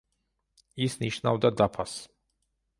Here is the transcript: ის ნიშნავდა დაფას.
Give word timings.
ის 0.85 0.97
ნიშნავდა 1.03 1.53
დაფას. 1.61 1.97